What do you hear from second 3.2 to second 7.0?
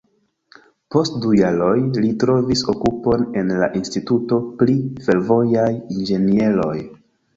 en la Instituto pri Fervojaj Inĝenieroj.